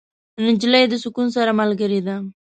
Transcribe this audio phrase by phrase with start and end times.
[0.45, 2.15] نجلۍ له سکون سره ملګرې ده.